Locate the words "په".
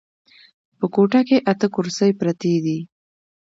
0.77-0.85